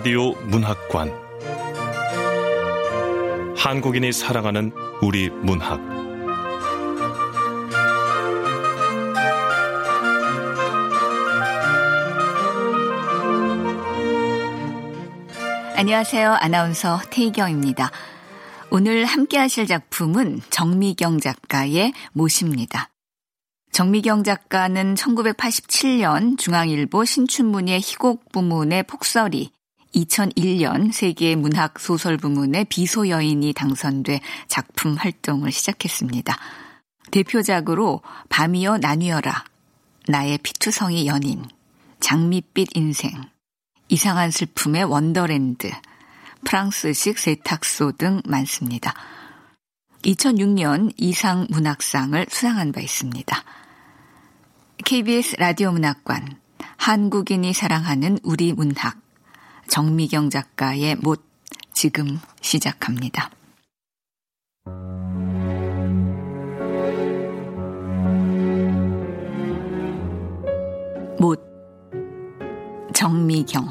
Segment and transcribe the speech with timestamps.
[0.00, 1.12] 라디오 문학관
[3.54, 4.72] 한국인이 사랑하는
[5.02, 5.78] 우리 문학
[15.76, 16.32] 안녕하세요.
[16.40, 17.90] 아나운서 태희경입니다.
[18.70, 22.88] 오늘 함께 하실 작품은 정미경 작가의 모십니다.
[23.72, 29.50] 정미경 작가는 1987년 중앙일보 신춘문예 희곡 부문의 폭설이
[29.94, 36.36] 2001년 세계 문학 소설 부문의 비소 여인이 당선돼 작품 활동을 시작했습니다.
[37.10, 39.44] 대표작으로 밤이여 나뉘어라,
[40.08, 41.44] 나의 피투성이 연인,
[41.98, 43.12] 장밋빛 인생,
[43.88, 45.70] 이상한 슬픔의 원더랜드,
[46.44, 48.94] 프랑스식 세탁소 등 많습니다.
[50.04, 53.44] 2006년 이상 문학상을 수상한 바 있습니다.
[54.84, 56.38] KBS 라디오 문학관,
[56.78, 58.96] 한국인이 사랑하는 우리 문학,
[59.70, 61.22] 정미경 작가의 못,
[61.72, 63.30] 지금 시작합니다.
[71.20, 71.40] 못,
[72.92, 73.68] 정미경.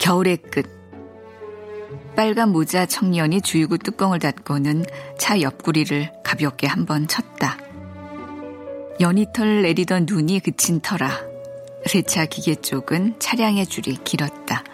[0.00, 0.64] 겨울의 끝.
[2.16, 4.86] 빨간 모자 청년이 주유구 뚜껑을 닫고는
[5.18, 7.65] 차 옆구리를 가볍게 한번 쳤다.
[9.00, 11.20] 연이털 내리던 눈이 그친 터라
[11.86, 14.64] 세차 기계 쪽은 차량의 줄이 길었다.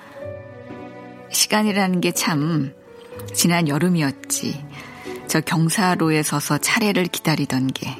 [1.31, 2.73] 시간이라는 게 참
[3.35, 4.65] 지난 여름이었지.
[5.27, 7.97] 저 경사로에 서서 차례를 기다리던 게.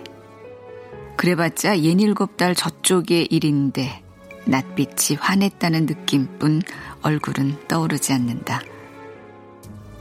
[1.17, 4.03] 그래봤자 예닐곱 달 저쪽의 일인데
[4.47, 6.63] 낯빛이 환했다는 느낌뿐
[7.03, 8.63] 얼굴은 떠오르지 않는다.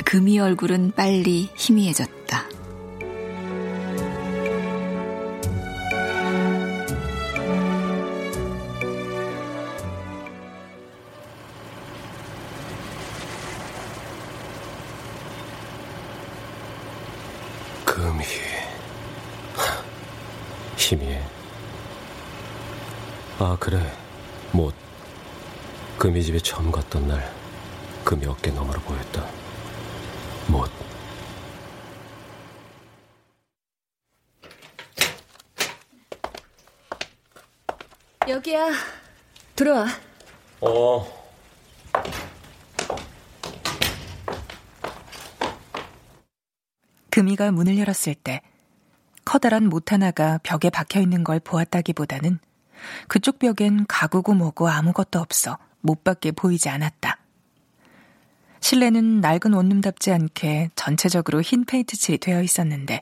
[0.05, 2.60] 금이 얼굴은 빨리 희미해졌다.
[23.61, 23.79] 그래
[24.51, 24.73] 못
[25.99, 27.31] 금이 집에 처음 갔던 날
[28.03, 29.23] 금이 어깨 너머로 보였다.
[30.47, 30.67] 못
[38.27, 38.71] 여기야.
[39.55, 39.85] 들어와.
[40.61, 41.21] 어.
[47.11, 48.41] 금이가 문을 열었을 때
[49.23, 52.39] 커다란 못 하나가 벽에 박혀 있는 걸 보았다기보다는
[53.07, 57.17] 그쪽 벽엔 가구고 뭐고 아무것도 없어 못 밖에 보이지 않았다.
[58.59, 63.01] 실내는 낡은 원룸답지 않게 전체적으로 흰 페인트 칠이 되어 있었는데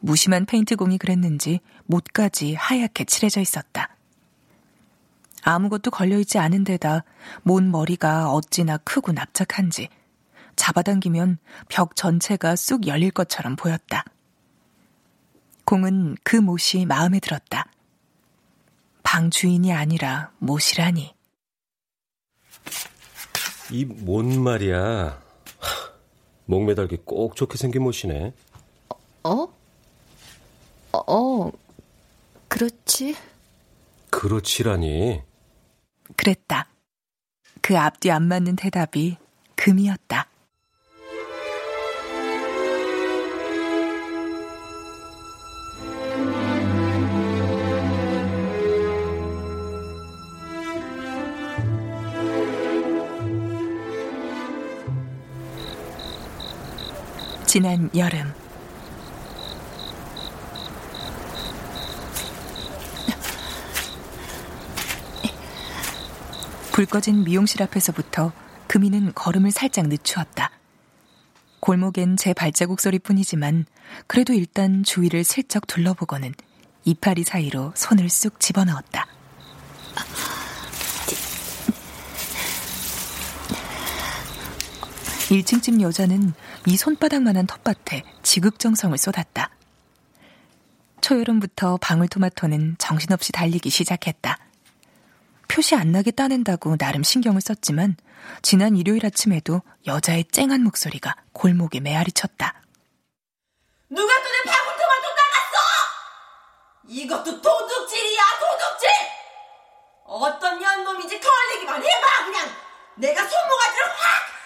[0.00, 3.96] 무심한 페인트공이 그랬는지 못까지 하얗게 칠해져 있었다.
[5.42, 7.04] 아무것도 걸려있지 않은 데다
[7.42, 9.88] 몬 머리가 어찌나 크고 납작한지
[10.56, 11.38] 잡아당기면
[11.68, 14.04] 벽 전체가 쑥 열릴 것처럼 보였다.
[15.64, 17.66] 공은 그 못이 마음에 들었다.
[19.10, 21.14] 방 주인이 아니라 못이라니.
[23.70, 25.22] 이 뭔 말이야.
[26.44, 28.34] 목매달기 꼭 좋게 생긴 못이네.
[29.24, 29.48] 어?
[30.92, 31.50] 어,
[32.48, 33.16] 그렇지.
[34.10, 35.22] 그렇지라니.
[36.16, 36.68] 그랬다.
[37.62, 39.16] 그 앞뒤 안 맞는 대답이
[39.56, 40.28] 금이었다.
[57.58, 58.32] 지난 여름
[66.70, 68.30] 불 꺼진 미용실 앞에서부터
[68.68, 70.52] 금이는 걸음을 살짝 늦추었다.
[71.58, 73.66] 골목엔 제 발자국 소리뿐이지만
[74.06, 76.34] 그래도 일단 주위를 슬쩍 둘러보고는
[76.84, 79.08] 이파리 사이로 손을 쑥 집어넣었다.
[85.28, 86.32] 1층 집 여자는
[86.66, 89.50] 이 손바닥만한 텃밭에 지극정성을 쏟았다.
[91.02, 94.38] 초여름부터 방울토마토는 정신없이 달리기 시작했다.
[95.46, 97.96] 표시 안 나게 따낸다고 나름 신경을 썼지만
[98.42, 102.62] 지난 일요일 아침에도 여자의 쨍한 목소리가 골목에 메아리 쳤다.
[103.90, 105.56] 누가 또 내 방울토마토 나갔어!
[106.88, 108.88] 이것도 도둑질이야 도둑질!
[110.04, 112.48] 어떤 년놈인지 걸리기만 해봐 그냥
[112.96, 114.37] 내가 손모가지를 확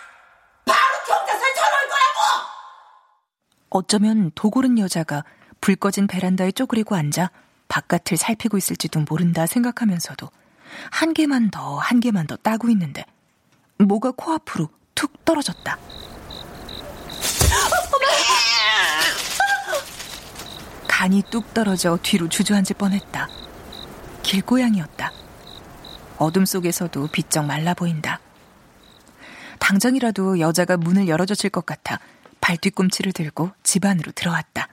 [0.65, 2.49] 바로 경찰서에 전화할 거라고!
[3.71, 5.25] 어쩌면 도고른 여자가
[5.61, 7.31] 불 꺼진 베란다에 쪼그리고 앉아
[7.69, 10.29] 바깥을 살피고 있을지도 모른다 생각하면서도
[10.91, 13.05] 한 개만 더, 한 개만 더 따고 있는데
[13.79, 15.79] 뭐가 코앞으로 툭 떨어졌다.
[20.89, 23.29] 간이 뚝 떨어져 뒤로 주저앉을 뻔했다.
[24.23, 25.13] 길고양이였다.
[26.19, 28.21] 어둠 속에서도 비쩍 말라 보인다.
[29.63, 32.01] 당장이라도 여자가 문을 열어줬을 것 같아
[32.41, 34.69] 발뒤꿈치를 들고 집 안으로 들어왔다.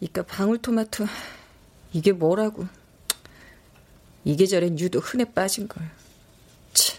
[0.00, 1.04] 이까 방울토마토
[1.92, 2.68] 이게 뭐라고?
[4.24, 5.82] 이 계절엔 유독 흔해 빠진 걸.
[6.72, 6.96] 참.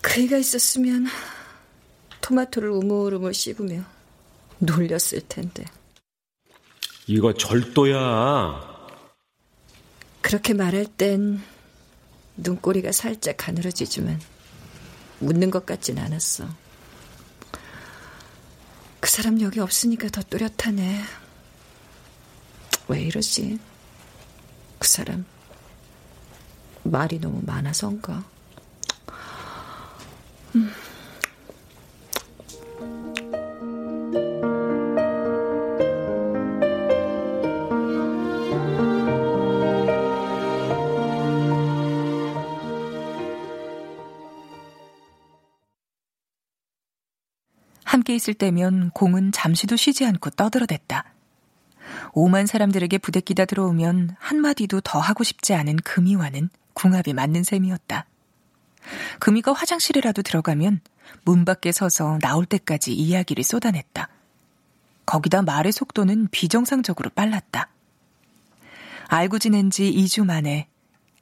[0.00, 1.06] 그이가 있었으면
[2.22, 3.84] 토마토를 우물우물 씹으며
[4.58, 5.64] 놀렸을 텐데.
[7.06, 8.72] 이거 절도야.
[10.22, 11.42] 그렇게 말할 땐
[12.36, 14.20] 눈꼬리가 살짝 가늘어지지만
[15.20, 16.48] 웃는 것 같진 않았어.
[19.00, 21.02] 그 사람 여기 없으니까 더 또렷하네.
[22.88, 23.58] 왜 이러지?
[24.78, 25.24] 그 사람
[26.84, 28.24] 말이 너무 많아서인가?
[30.54, 30.72] 음.
[48.12, 51.04] 함께 있을 때면 공은 잠시도 쉬지 않고 떠들어댔다.
[52.12, 58.06] 오만 사람들에게 부대끼다 들어오면 한마디도 더 하고 싶지 않은 금이와는 궁합이 맞는 셈이었다.
[59.18, 60.80] 금이가 화장실이라도 들어가면
[61.24, 64.08] 문 밖에 서서 나올 때까지 이야기를 쏟아냈다.
[65.06, 67.70] 거기다 말의 속도는 비정상적으로 빨랐다.
[69.08, 70.68] 알고 지낸 지 2주 만에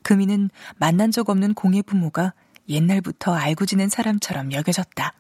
[0.03, 2.35] 금이는 만난 적 없는 공의 부모가
[2.69, 5.20] 옛날부터 알고 지낸 사람처럼 여겨졌다.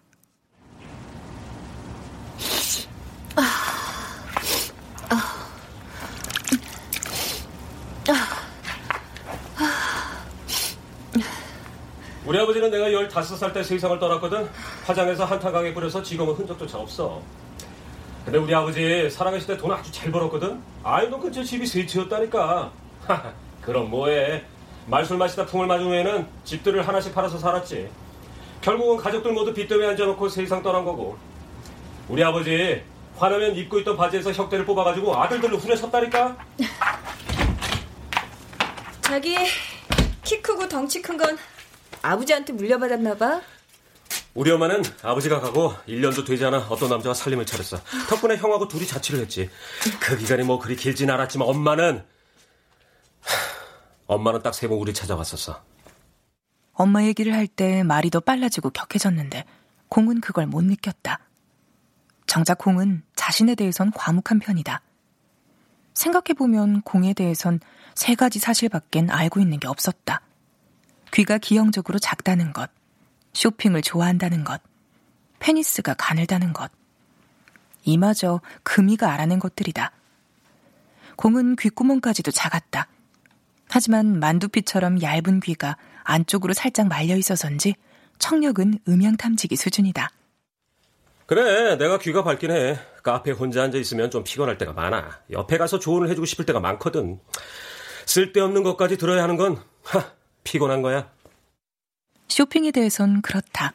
[12.31, 14.49] 우리 아버지는 내가 15살 때 세상을 떠났거든.
[14.87, 17.21] 화장해서 한탄강에 뿌려서 지금은 흔적조차 없어.
[18.25, 20.62] 근데 우리 아버지 살아계실 때돈 아주 잘 벌었거든.
[20.85, 22.71] 아이도 근처 집이 세 채였다니까.
[23.61, 24.44] 그럼 뭐해.
[24.87, 27.91] 말술 마시다 풍을 맞은 후에는 집들을 하나씩 팔아서 살았지.
[28.61, 31.19] 결국은 가족들 모두 빚 때문에 앉아놓고 세상 떠난 거고.
[32.09, 32.81] 우리 아버지
[33.17, 36.37] 화나면 입고 있던 바지에서 혁대를 뽑아가지고 아들들로 후려쳤다니까.
[39.03, 39.37] 자기
[40.23, 41.37] 키 크고 덩치 큰 건
[42.02, 43.41] 아버지한테 물려받았나 봐.
[44.35, 47.79] 우리 엄마는 아버지가 가고 1년도 되지 않아 어떤 남자가 살림을 차렸어.
[48.08, 49.50] 덕분에 형하고 둘이 자취를 했지.
[50.00, 52.05] 그 기간이 뭐 그리 길진 않았지만 엄마는
[54.06, 55.63] 엄마는 딱 세 번 우리 찾아왔었어.
[56.74, 59.44] 엄마 얘기를 할 때 말이 더 빨라지고 격해졌는데
[59.89, 61.20] 공은 그걸 못 느꼈다.
[62.27, 64.81] 정작 공은 자신에 대해선 과묵한 편이다.
[65.94, 67.60] 생각해보면 공에 대해선
[67.94, 70.22] 세 가지 사실밖엔 알고 있는 게 없었다.
[71.12, 72.70] 귀가 기형적으로 작다는 것,
[73.32, 74.60] 쇼핑을 좋아한다는 것,
[75.38, 76.70] 페니스가 가늘다는 것.
[77.84, 79.93] 이마저 금이가 알아낸 것들이다.
[81.17, 82.86] 공은 귓구멍까지도 작았다.
[83.69, 87.74] 하지만 만두피처럼 얇은 귀가 안쪽으로 살짝 말려 있어서인지
[88.19, 90.10] 청력은 음향 탐지기 수준이다.
[91.26, 92.79] 그래, 내가 귀가 밝긴 해.
[93.02, 95.20] 카페에 혼자 앉아 있으면 좀 피곤할 때가 많아.
[95.31, 97.20] 옆에 가서 조언을 해주고 싶을 때가 많거든.
[98.06, 100.12] 쓸데없는 것까지 들어야 하는 건, 하,
[100.44, 101.11] 피곤한 거야.
[102.29, 103.73] 쇼핑에 대해선 그렇다.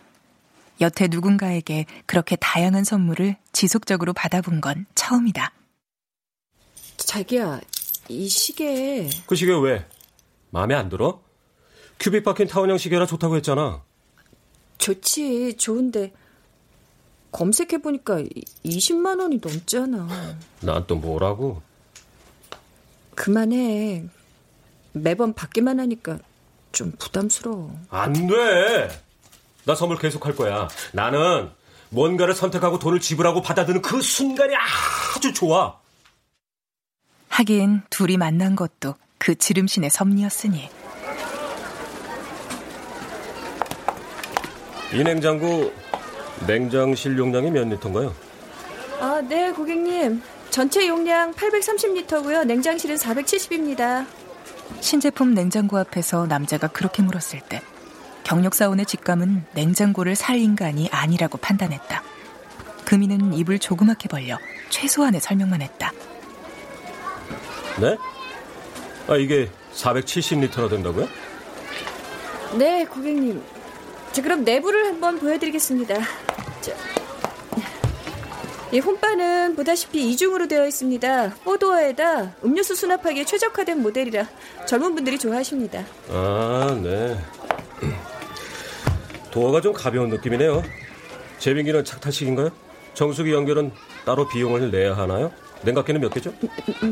[0.82, 5.52] 여태 누군가에게 그렇게 다양한 선물을 지속적으로 받아본 건 처음이다.
[6.98, 7.62] 자기야,
[8.10, 9.10] 이 시계.
[9.26, 9.86] 그 시계 왜?
[10.50, 11.22] 마음에 안 들어?
[12.00, 13.84] 큐빅 박힌 타원형 시계라 좋다고 했잖아.
[14.78, 16.14] 좋지, 좋은데.
[17.32, 18.22] 검색해 보니까
[18.66, 20.08] 20만 원이 넘잖아.
[20.62, 21.62] 난 또 뭐라고?
[23.16, 24.06] 그만해.
[24.94, 26.20] 매번 받기만 하니까
[26.76, 27.74] 좀 부담스러워.
[27.90, 29.02] 안 돼!
[29.64, 30.68] 나 선물 계속 할 거야.
[30.92, 31.50] 나는
[31.90, 34.54] 뭔가를 선택하고 돈을 지불하고 받아드는 그 순간이
[35.16, 35.80] 아주 좋아.
[37.30, 40.70] 하긴 둘이 만난 것도 그 지름신의 섭리였으니.
[44.94, 45.74] 이 냉장고
[46.46, 48.14] 냉장실 용량이 몇 리터인가요?
[49.00, 50.22] 아, 네, 고객님.
[50.50, 52.46] 전체 용량 830리터고요.
[52.46, 54.06] 냉장실은 470입니다.
[54.80, 57.62] 신제품 냉장고 앞에서 남자가 그렇게 물었을 때
[58.24, 62.04] 경력사원의 직감은 냉장고를 살 인간이 아니라고 판단했다.
[62.86, 64.38] 금이는 입을 조그맣게 벌려
[64.70, 65.92] 최소한의 설명만 했다.
[67.80, 67.98] 네?
[69.08, 71.08] 아, 이게 470리터나 된다고요?
[72.58, 73.44] 네, 고객님.
[74.12, 75.96] 자, 그럼 내부를 한번 보여드리겠습니다.
[76.62, 76.74] 자,
[78.72, 81.36] 이 홈바는 보다시피 이중으로 되어 있습니다.
[81.44, 84.28] 포도어에다 음료수 수납하기에 최적화된 모델이라
[84.68, 85.86] 젊은 분들이 좋아하십니다.
[86.10, 87.18] 아, 네.
[89.32, 90.64] 도어가 좀 가벼운 느낌이네요.
[91.40, 92.50] 제빙기는 착타식인가요?
[92.96, 93.72] 정수기 연결은
[94.06, 95.32] 따로 비용을 내야 하나요?
[95.64, 96.34] 냉각기는 몇 개죠?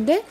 [0.05, 0.23] 네?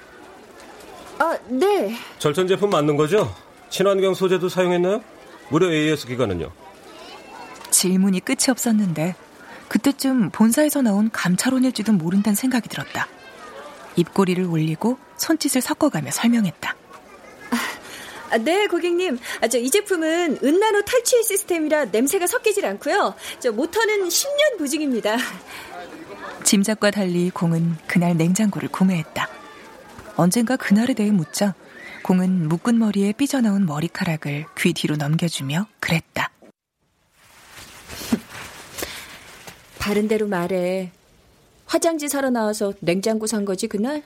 [1.18, 1.94] 아, 네.
[2.18, 3.34] 절전 제품 맞는 거죠?
[3.68, 5.02] 친환경 소재도 사용했나요?
[5.48, 6.50] 무료 AS 기간은요?
[7.70, 9.14] 질문이 끝이 없었는데
[9.72, 13.08] 그때쯤 본사에서 나온 감찰원일지도 모른다는 생각이 들었다.
[13.96, 16.76] 입꼬리를 올리고 손짓을 섞어가며 설명했다.
[18.30, 19.18] 아, 네, 고객님.
[19.40, 23.14] 아, 저 이 제품은 은나노 탈취 시스템이라 냄새가 섞이질 않고요.
[23.40, 25.16] 저 모터는 10년 보증입니다.
[26.44, 29.26] 짐작과 달리 공은 그날 냉장고를 구매했다.
[30.16, 31.54] 언젠가 그날에 대해 묻자
[32.02, 36.30] 공은 묶은 머리에 삐져나온 머리카락을 귀 뒤로 넘겨주며 그랬다.
[39.82, 40.92] 바른 대로 말해.
[41.66, 44.04] 화장지 사러 나와서 냉장고 산 거지, 그날?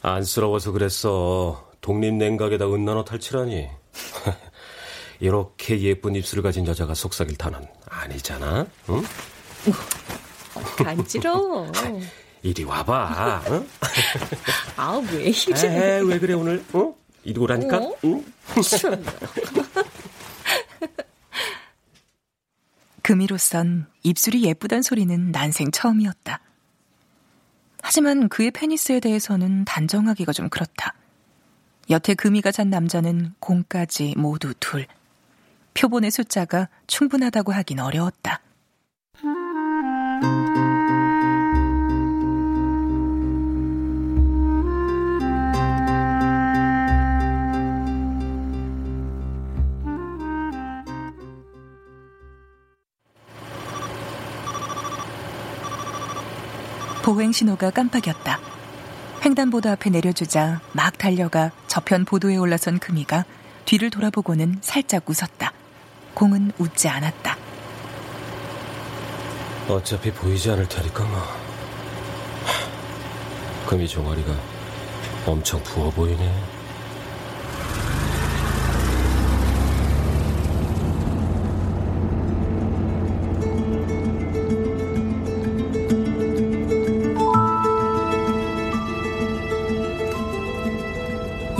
[0.00, 1.70] 안쓰러워서 그랬어.
[1.82, 3.68] 독립냉각에다 은나노 탈취라니.
[5.20, 8.66] 이렇게 예쁜 입술을 가진 여자가 속삭일 타는 아니잖아.
[8.88, 9.02] 응?
[10.82, 11.70] 간지러워.
[12.42, 13.42] 이리 와봐.
[13.50, 13.68] 응?
[14.76, 15.98] 아, 왜 이래?
[15.98, 16.64] 에이, 왜 그래 오늘?
[16.72, 16.94] 어?
[17.24, 17.76] 이리 오라니까.
[17.76, 17.94] 어?
[18.04, 18.24] 응?
[23.04, 26.40] 금이로선 입술이 예쁘단 소리는 난생 처음이었다.
[27.82, 30.94] 하지만 그의 페니스에 대해서는 단정하기가 좀 그렇다.
[31.90, 34.86] 여태 금이가 잔 남자는 공까지 모두 둘.
[35.74, 38.40] 표본의 숫자가 충분하다고 하긴 어려웠다.
[57.14, 58.40] 보행 신호가 깜빡였다.
[59.24, 63.24] 횡단보도 앞에 내려주자 막 달려가 저편 보도에 올라선 금이가
[63.64, 65.52] 뒤를 돌아보고는 살짝 웃었다.
[66.14, 67.36] 공은 웃지 않았다.
[69.68, 71.22] 어차피 보이지 않을 테니까 뭐.
[73.68, 74.34] 금이 종아리가
[75.24, 76.53] 엄청 부어 보이네.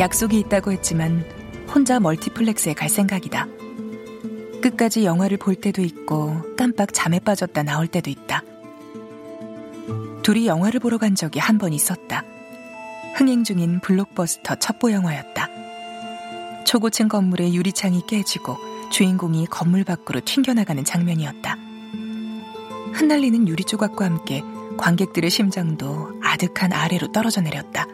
[0.05, 1.25] 약속이 있다고 했지만
[1.75, 3.47] 혼자 멀티플렉스에 갈 생각이다.
[4.61, 8.43] 끝까지 영화를 볼 때도 있고 깜빡 잠에 빠졌다 나올 때도 있다.
[10.23, 12.23] 둘이 영화를 보러 간 적이 한 번 있었다.
[13.17, 15.49] 흥행 중인 블록버스터 첩보 영화였다.
[16.67, 18.59] 초고층 건물의 유리창이 깨지고
[18.91, 21.57] 주인공이 건물 밖으로 튕겨나가는 장면이었다.
[22.93, 24.43] 흩날리는 유리 조각과 함께
[24.77, 27.87] 관객들의 심장도 아득한 아래로 떨어져 내렸다.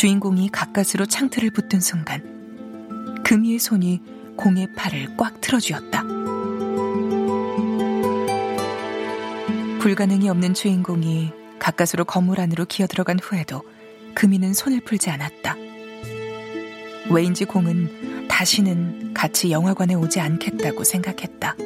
[0.00, 4.00] 주인공이 가까스로 창틀을 붙든 순간 금이의 손이
[4.34, 6.02] 공의 팔을 꽉 틀어쥐었다.
[9.78, 13.62] 불가능이 없는 주인공이 가까스로 건물 안으로 기어들어간 후에도
[14.14, 15.56] 금이는 손을 풀지 않았다.
[17.10, 21.56] 왜인지 공은 다시는 같이 영화관에 오지 않겠다고 생각했다.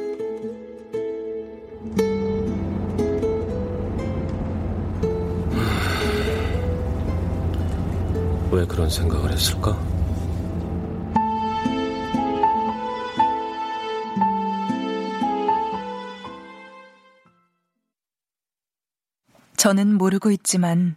[8.55, 9.77] 왜 그런 생각을 했을까?
[19.57, 20.95] 저는 모르고 있지만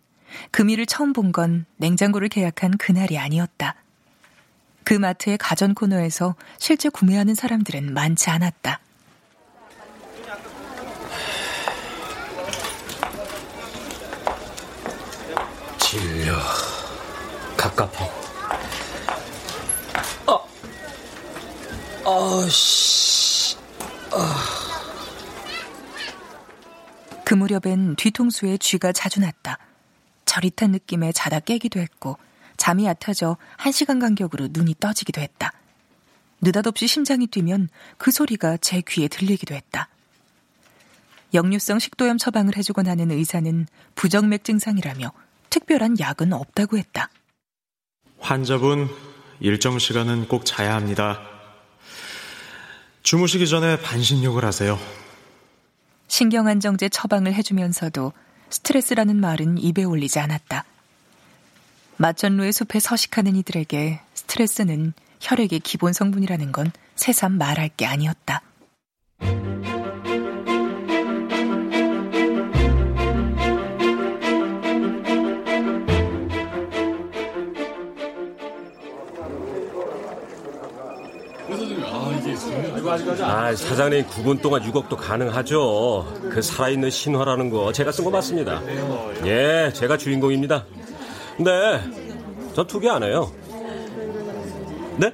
[0.50, 3.74] 금이를 처음 본 건 냉장고를 계약한 그날이 아니었다.
[4.84, 8.80] 그 마트의 가전 코너에서 실제 구매하는 사람들은 많지 않았다.
[15.78, 16.67] 질려.
[17.58, 18.28] 갑갑하고.
[22.04, 23.56] 아, 아씨.
[24.12, 24.44] 아.
[27.24, 29.58] 그 무렵엔 뒤통수에 쥐가 자주 났다.
[30.24, 32.16] 저릿한 느낌에 자다 깨기도 했고
[32.56, 35.52] 잠이 얕아져 한 시간 간격으로 눈이 떠지기도 했다.
[36.40, 39.88] 느닷없이 심장이 뛰면 그 소리가 제 귀에 들리기도 했다.
[41.34, 45.12] 역류성 식도염 처방을 해주고 나는 의사는 부정맥 증상이라며
[45.50, 47.10] 특별한 약은 없다고 했다.
[48.20, 48.88] 환자분,
[49.40, 51.20] 일정 시간은 꼭 자야 합니다.
[53.02, 54.78] 주무시기 전에 반신욕을 하세요.
[56.08, 58.12] 신경안정제 처방을 해주면서도
[58.50, 60.64] 스트레스라는 말은 입에 올리지 않았다.
[61.96, 68.42] 마천루의 숲에 서식하는 이들에게 스트레스는 혈액의 기본 성분이라는 건 새삼 말할 게 아니었다.
[83.22, 86.06] 아, 사장님 9분 동안 6억도 가능하죠.
[86.30, 88.62] 그 살아있는 신화라는 거 제가 쓴 거 맞습니다.
[89.26, 90.64] 예, 제가 주인공입니다.
[91.36, 91.82] 근데
[92.54, 93.30] 전 투기 안 해요.
[94.96, 95.12] 네?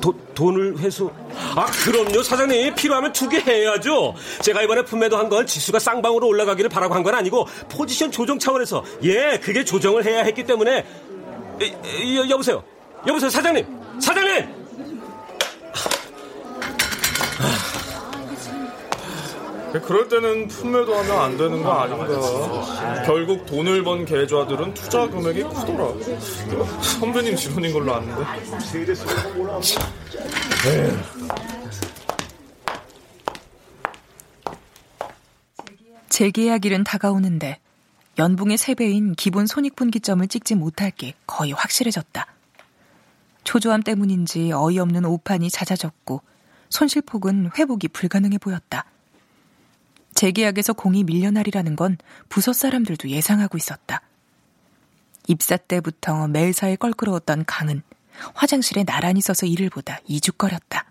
[0.00, 1.10] 도, 돈을 회수?
[1.54, 2.74] 아, 그럼요, 사장님.
[2.74, 4.14] 필요하면 투기해야죠.
[4.42, 8.84] 제가 이번에 품매도 한 건 지수가 쌍방으로 올라가기를 바라고 한 건 아니고 포지션 조정 차원에서
[9.04, 10.84] 예, 그게 조정을 해야 했기 때문에
[11.60, 12.62] 에, 에, 여보세요.
[13.06, 13.30] 여보세요.
[13.30, 13.66] 사장님.
[19.80, 23.04] 그럴 때는 품매도 하면 안 되는 거 아닌가.
[23.04, 26.82] 결국 돈을 번 계좌들은 투자 금액이 크더라.
[26.82, 28.22] 선배님 지분인 걸로 아는데.
[36.08, 37.58] 재계약일은 다가오는데
[38.18, 42.26] 연봉의 3배인 기본 손익분기점을 찍지 못할 게 거의 확실해졌다.
[43.44, 46.22] 초조함 때문인지 어이없는 오판이 잦아졌고
[46.70, 48.86] 손실폭은 회복이 불가능해 보였다.
[50.16, 54.00] 재계약에서 공이 밀려나리라는 건 부서 사람들도 예상하고 있었다.
[55.28, 57.82] 입사 때부터 매일사에 껄끄러웠던 강은
[58.34, 60.86] 화장실에 나란히 서서 일을 보다 이죽거렸다.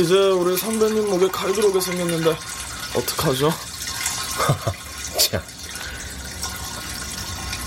[0.00, 2.36] 이제 우리 선배님 목에 칼 들어오게 생겼는데
[2.96, 3.50] 어떡하죠?
[5.18, 5.42] 자,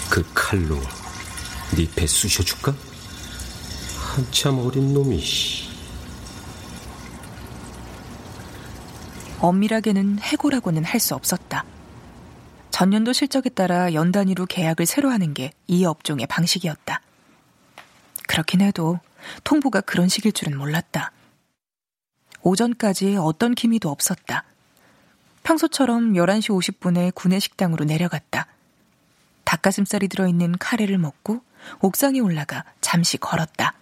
[0.10, 0.78] 그 칼로
[1.76, 2.74] 네 배 쑤셔줄까?
[4.16, 5.20] 한참 어린 놈이.
[5.20, 5.68] 씨.
[9.42, 11.66] 엄밀하게는 해고라고는 할 수 없었다.
[12.72, 17.02] 전년도 실적에 따라 연 단위로 계약을 새로 하는 게 이 업종의 방식이었다.
[18.30, 19.02] 그렇긴 해도
[19.44, 21.12] 통보가 그런 식일 줄은 몰랐다.
[22.42, 24.46] 오전까지 어떤 기미도 없었다.
[25.44, 28.48] 평소처럼 11시 50분에 구내 식당으로 내려갔다.
[29.48, 31.42] 닭가슴살이 들어있는 카레를 먹고
[31.80, 33.74] 옥상에 올라가 잠시 걸었다.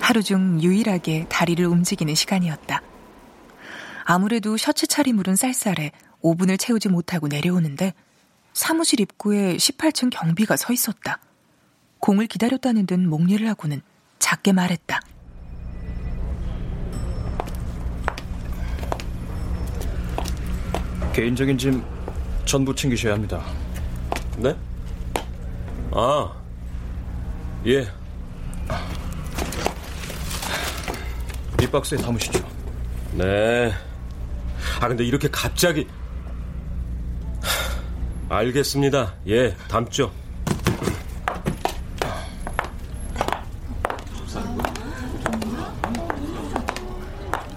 [0.00, 2.82] 하루 중 유일하게 다리를 움직이는 시간이었다.
[4.04, 5.90] 아무래도 셔츠 차림으로는 쌀쌀해
[6.22, 7.94] 5분을 채우지 못하고 내려오는데
[8.52, 11.18] 사무실 입구에 18층 경비가 서 있었다.
[12.00, 13.82] 공을 기다렸다는 듯 목례를 하고는
[14.18, 15.00] 작게 말했다.
[21.12, 21.82] 개인적인 짐
[22.44, 23.42] 전부 챙기셔야 합니다.
[24.38, 24.56] 네?
[25.92, 26.32] 아,
[27.66, 27.86] 예.
[31.60, 32.48] 이 박스에 담으시죠.
[33.12, 33.72] 네.
[34.80, 35.86] 아, 근데 이렇게 갑자기.
[37.42, 39.14] 하, 알겠습니다.
[39.26, 40.10] 예, 담죠.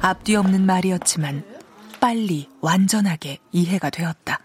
[0.05, 1.45] 앞뒤 없는 말이었지만
[2.01, 4.41] 빨리 완전하게 이해가 되었다.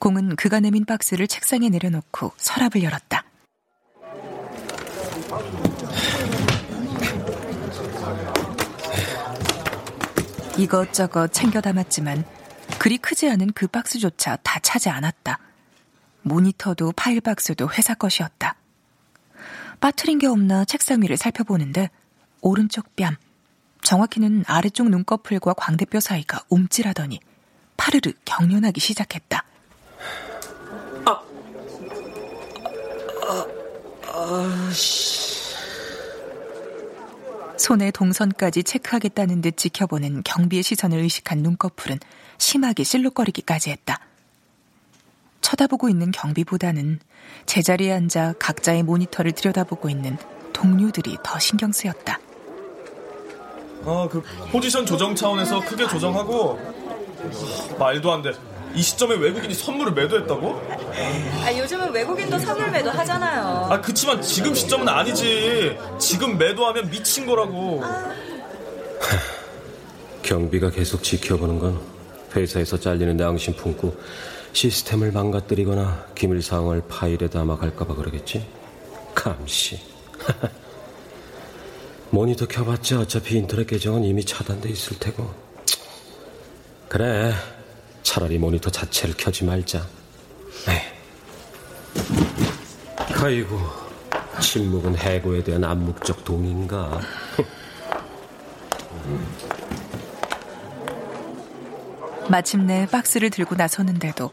[0.00, 3.22] 공은 그가 내민 박스를 책상에 내려놓고 서랍을 열었다.
[10.58, 12.24] 이것저것 챙겨 담았지만
[12.80, 15.38] 그리 크지 않은 그 박스조차 다 차지 않았다.
[16.22, 18.56] 모니터도 파일 박스도 회사 것이었다.
[19.78, 21.88] 빠트린 게 없나 책상 위를 살펴보는데
[22.40, 23.14] 오른쪽 뺨,
[23.86, 27.20] 정확히는 아래쪽 눈꺼풀과 광대뼈 사이가 움찔하더니
[27.76, 29.44] 파르르 경련하기 시작했다.
[31.04, 31.22] 아,
[33.22, 33.46] 아,
[34.12, 35.54] 아, 씨.
[37.58, 42.00] 손의 동선까지 체크하겠다는 듯 지켜보는 경비의 시선을 의식한 눈꺼풀은
[42.38, 44.00] 심하게 실룩거리기까지 했다.
[45.42, 46.98] 쳐다보고 있는 경비보다는
[47.46, 50.18] 제자리에 앉아 각자의 모니터를 들여다보고 있는
[50.52, 52.18] 동료들이 더 신경 쓰였다.
[53.86, 54.20] 아, 그
[54.50, 56.58] 포지션 조정 차원에서 크게 조정하고
[57.78, 58.32] 말도 안 돼.
[58.74, 60.60] 이 시점에 외국인이 선물을 매도했다고?
[61.44, 63.68] 아, 요즘은 외국인도 선물 매도 하잖아요.
[63.70, 65.78] 아, 그치만 지금 시점은 아니지.
[65.98, 67.82] 지금 매도하면 미친 거라고.
[70.22, 71.80] 경비가 계속 지켜보는 건
[72.34, 73.96] 회사에서 잘리는 낭심 품고
[74.52, 78.44] 시스템을 망가뜨리거나 기밀 사항을 파일에 담아 갈까봐 그러겠지.
[79.14, 79.80] 감시.
[82.16, 85.34] 모니터 켜봤자 어차피 인터넷 계정은 이미 차단돼 있을 테고.
[86.88, 87.34] 그래.
[88.02, 89.86] 차라리 모니터 자체를 켜지 말자.
[90.66, 90.80] 에이.
[93.22, 93.60] 아이고,
[94.40, 97.02] 침묵은 해고에 대한 암묵적 동의인가?
[102.30, 104.30] 마침내 박스를 들고 나서는데도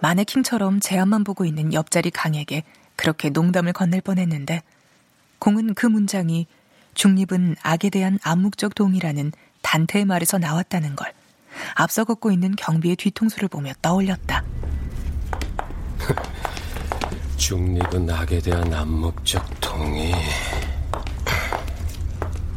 [0.00, 2.62] 마네킹처럼 제 앞만 보고 있는 옆자리 강에게
[2.94, 4.62] 그렇게 농담을 건넬 뻔했는데
[5.40, 6.46] 공은 그 문장이
[6.94, 11.12] 중립은 악에 대한 암묵적 동의라는 단테의 말에서 나왔다는 걸
[11.74, 14.44] 앞서 걷고 있는 경비의 뒤통수를 보며 떠올렸다.
[17.36, 20.14] 중립은 악에 대한 암묵적 동의.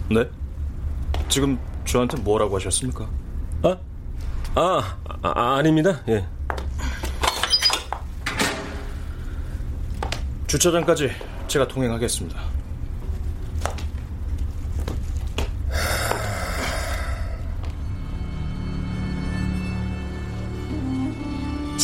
[0.09, 0.27] 네?
[1.29, 3.07] 지금 저한테 뭐라고 하셨습니까?
[3.63, 3.77] 아?
[4.55, 6.01] 아, 아 아닙니다.
[6.07, 6.25] 예.
[10.47, 11.11] 주차장까지
[11.47, 12.56] 제가 동행하겠습니다.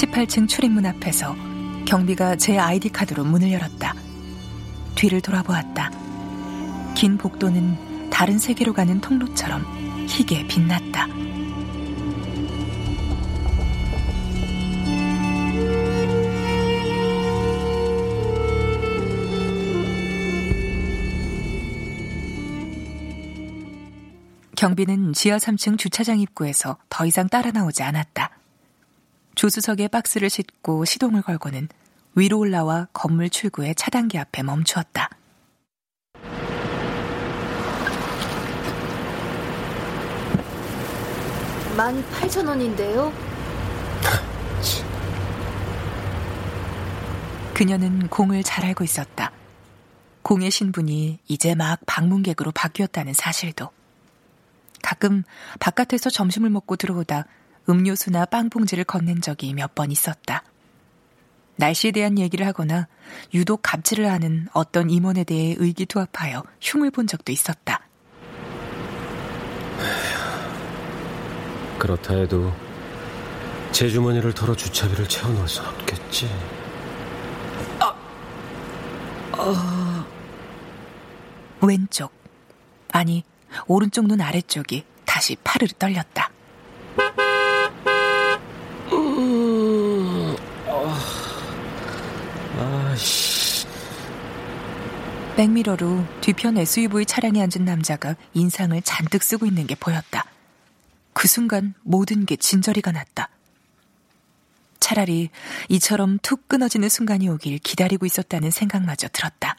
[0.03, 1.35] 18층 출입문 앞에서
[1.85, 3.93] 경비가 제 아이디 카드로 문을 열었다.
[4.95, 5.91] 뒤를 돌아보았다.
[6.93, 9.63] 긴 복도는 다른 세계로 가는 통로처럼
[10.07, 11.07] 희게 빛났다.
[24.55, 28.32] 경비는 지하 3층 주차장 입구에서 더 이상 따라 나오지 않았다.
[29.35, 31.69] 조수석에 박스를 싣고 시동을 걸고는
[32.15, 35.09] 위로 올라와 건물 출구의 차단기 앞에 멈추었다.
[41.75, 43.11] 만 팔천 원인데요.
[47.55, 49.31] 그녀는 공을 잘 알고 있었다.
[50.21, 53.69] 공의 신분이 이제 막 방문객으로 바뀌었다는 사실도.
[54.81, 55.23] 가끔
[55.59, 57.25] 바깥에서 점심을 먹고 들어오다
[57.69, 60.43] 음료수나 빵 봉지를 건넨 적이 몇 번 있었다.
[61.55, 62.87] 날씨에 대한 얘기를 하거나
[63.33, 67.87] 유독 갑질을 하는 어떤 임원에 대해 의기투합하여 흉을 본 적도 있었다.
[71.77, 72.53] 그렇다 해도
[73.71, 76.29] 제 주머니를 털어 주차비를 채워넣을 순 없겠지.
[77.79, 77.93] 아,
[79.37, 80.05] 어...
[81.61, 82.11] 왼쪽,
[82.91, 83.23] 아니
[83.67, 86.29] 오른쪽 눈 아래쪽이 다시 파르르 떨렸다.
[88.91, 90.35] 음,
[90.67, 90.93] 어,
[92.91, 93.65] 아씨.
[95.35, 100.25] 백미러로 뒤편 SUV 차량에 앉은 남자가 인상을 잔뜩 쓰고 있는 게 보였다.
[101.13, 103.29] 그 순간 모든 게 진저리가 났다.
[104.79, 105.29] 차라리
[105.69, 109.55] 이처럼 툭 끊어지는 순간이 오길 기다리고 있었다는 생각마저 들었다.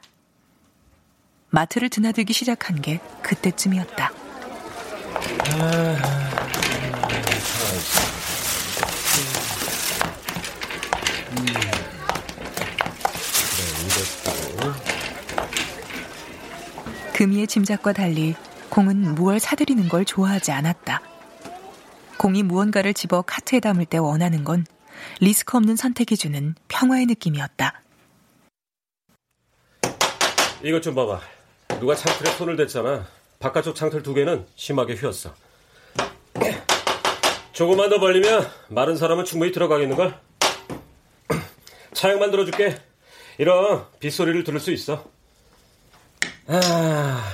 [1.51, 4.13] 마트를 드나들기 시작한 게 그때쯤이었다.
[17.15, 18.35] 금이의 짐작과 달리
[18.71, 21.01] 공은 무얼 사들이는 걸 좋아하지 않았다.
[22.19, 24.67] 공이 무언가를 집어 카트에 담을 때 원하는 건
[25.21, 27.81] 리스크 없는 선택이 주는 평화의 느낌이었다.
[30.65, 31.21] 이것 좀 봐봐.
[31.79, 33.07] 누가 창틀에 손을 댔잖아.
[33.39, 35.35] 바깥쪽 창틀 두 개는 심하게 휘었어.
[37.53, 40.19] 조금만 더 벌리면 마른 사람은 충분히 들어가겠는걸?
[41.93, 42.77] 차양 만들어줄게.
[43.39, 45.14] 이런 빗소리를 들을 수 있어.
[46.47, 47.25] 아,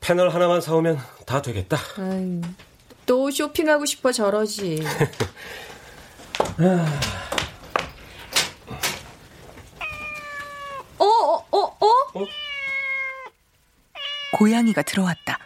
[0.00, 1.78] 패널 하나만 사오면 다 되겠다.
[1.98, 2.40] 아유,
[3.06, 4.82] 또 쇼핑하고 싶어 저러지.
[10.98, 12.26] 어, 어, 어, 어?
[14.32, 15.38] 고양이가 들어왔다.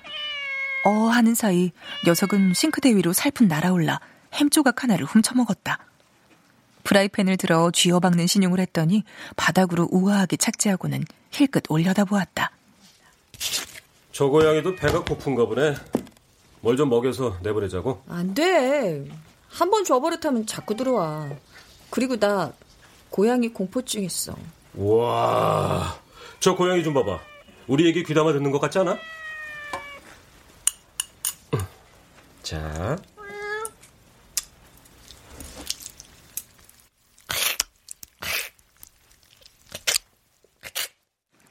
[0.84, 1.72] 어 하는 사이
[2.06, 4.00] 녀석은 싱크대 위로 살푼 날아올라
[4.34, 5.87] 햄 조각 하나를 훔쳐먹었다.
[6.92, 9.04] 프라이팬을 들어 쥐어박는 신용을 했더니
[9.36, 12.50] 바닥으로 우아하게 착지하고는 힐끗 올려다보았다.
[14.12, 15.74] 저 고양이도 배가 고픈가 보네.
[16.62, 18.02] 뭘 좀 먹여서 내보내자고.
[18.08, 19.04] 안 돼.
[19.48, 21.28] 한 번 줘버릇하면 자꾸 들어와.
[21.90, 22.52] 그리고 나
[23.10, 24.34] 고양이 공포증 있어.
[24.74, 25.98] 와,
[26.40, 27.20] 저 고양이 좀 봐봐.
[27.66, 28.96] 우리 얘기 귀담아 듣는 것 같지 않아?
[32.42, 32.96] 자.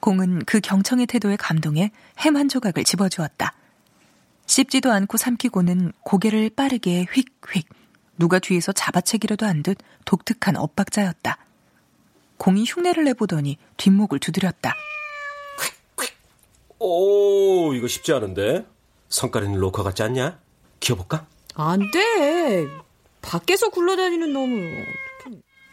[0.08, 1.90] 공은 그 경청의 태도에 감동해
[2.20, 3.52] 햄 한 조각을 집어주었다.
[4.46, 7.68] 씹지도 않고 삼키고는 고개를 빠르게 휙휙
[8.16, 11.36] 누가 뒤에서 잡아채기라도 한 듯 독특한 엇박자였다.
[12.38, 14.74] 공이 흉내를 내보더니 뒷목을 두드렸다.
[16.78, 18.64] 오, 이거 쉽지 않은데.
[19.10, 20.38] 성깔있는 로커 같지 않냐?
[20.80, 21.26] 키워볼까?
[21.54, 22.66] 안 돼.
[23.20, 24.86] 밖에서 굴러다니는 놈을.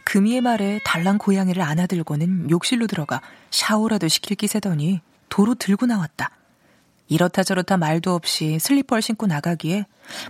[0.06, 6.30] 금이의 말에 달랑 고양이를 안아들고는 욕실로 들어가 샤워라도 시킬 기세더니 도로 들고 나왔다.
[7.08, 9.84] 이렇다 저렇다 말도 없이 슬리퍼를 신고 나가기에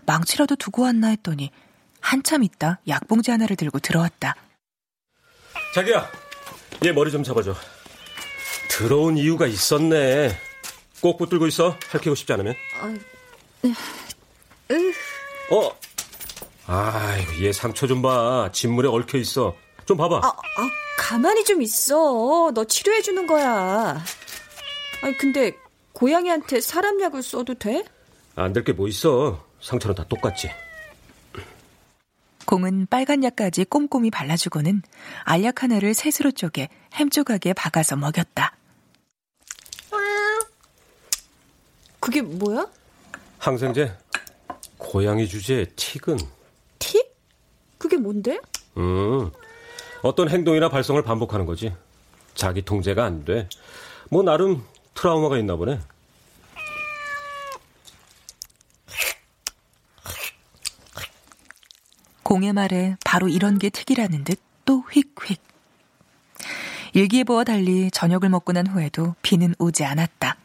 [0.07, 1.51] 망치라도 두고 왔나 했더니
[2.01, 4.35] 한참 있다 약봉지 하나를 들고 들어왔다.
[5.75, 6.11] 자기야,
[6.87, 7.55] 얘 머리 좀 잡아줘.
[8.71, 10.35] 들어온 이유가 있었네.
[11.03, 11.77] 꼭 붙들고 있어.
[11.91, 12.55] 할퀴고 싶지 않으면.
[15.51, 15.71] 어?
[16.67, 18.49] 아이고, 얘 상처 좀 봐.
[18.53, 19.55] 진물에 얽혀 있어.
[19.87, 20.17] 좀 봐봐.
[20.19, 20.69] 아, 아,
[20.99, 22.51] 가만히 좀 있어.
[22.55, 24.03] 너 치료해주는 거야.
[25.03, 25.53] 아니, 근데
[25.93, 27.85] 고양이한테 사람 약을 써도 돼?
[28.35, 29.45] 안 될 게 뭐 있어.
[29.63, 30.51] 상처는 다 똑같지.
[32.47, 34.83] 공은 빨간 약까지 꼼꼼히 발라주고는
[35.25, 38.57] 알약 하나를 셋으로 쪼개 햄 조각에 박아서 먹였다.
[41.99, 42.67] 그게 뭐야?
[43.39, 43.97] 항생제.
[44.79, 46.19] 고양이 주제에 틱은.
[46.79, 47.17] 틱?
[47.79, 48.39] 그게 뭔데?
[48.77, 49.31] 음.
[50.03, 51.75] 어떤 행동이나 발성을 반복하는 거지.
[52.35, 53.49] 자기 통제가 안 돼.
[54.11, 54.63] 뭐 나름
[54.95, 55.81] 트라우마가 있나 보네.
[62.23, 65.41] 공의 말에 바로 이런 게 특이라는 듯 또 휙휙.
[66.93, 70.37] 일기예보와 달리 저녁을 먹고 난 후에도 비는 오지 않았다.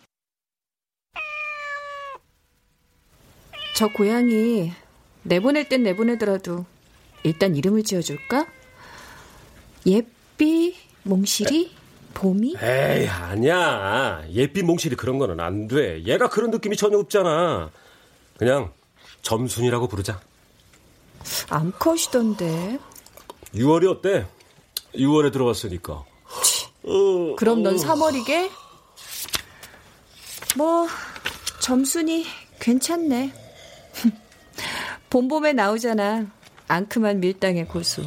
[3.75, 4.71] 저 고양이
[5.23, 6.65] 내보낼 땐 내보내더라도
[7.23, 8.45] 일단 이름을 지어줄까?
[9.85, 11.71] 예삐, 몽실이,
[12.13, 12.55] 봄이?
[12.61, 14.23] 에이, 아니야.
[14.31, 16.03] 예삐 몽실이 그런 거는 안 돼.
[16.05, 17.71] 얘가 그런 느낌이 전혀 없잖아.
[18.37, 18.71] 그냥
[19.21, 20.19] 점순이라고 부르자.
[21.49, 22.79] 암컷이던데.
[23.55, 24.25] 6월이 어때?
[24.95, 25.93] 6월에 들어왔으니까.
[26.83, 28.49] 어, 그럼 넌 3월이게?
[30.57, 30.87] 뭐,
[31.61, 32.25] 점순이
[32.59, 33.33] 괜찮네.
[35.09, 36.27] 봄봄에 나오잖아.
[36.67, 38.03] 앙큼한 밀당의 고수.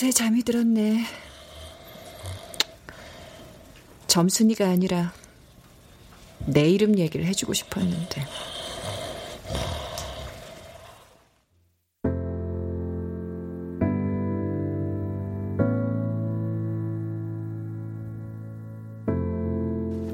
[0.00, 1.04] 그새 잠이 들었네.
[4.06, 5.12] 점순이가 아니라
[6.46, 8.24] 내 이름 얘기를 해주고 싶었는데.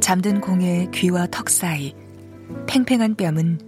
[0.01, 1.95] 잠든 공의 귀와 턱 사이
[2.67, 3.61] 팽팽한 뺨은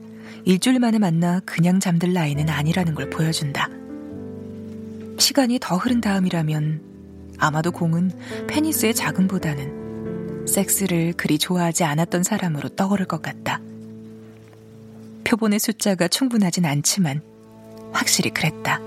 [0.46, 3.77] 일주일 만에 만나 그냥 잠들 나이는 아니라는 걸 보여준다.
[5.18, 8.12] 시간이 더 흐른 다음이라면 아마도 공은
[8.48, 13.60] 페니스의 자금보다는 섹스를 그리 좋아하지 않았던 사람으로 떠오를 것 같다.
[15.24, 17.20] 표본의 숫자가 충분하진 않지만
[17.92, 18.80] 확실히 그랬다.